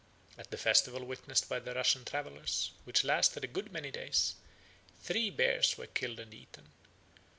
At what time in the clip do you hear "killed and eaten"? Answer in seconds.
5.85-6.71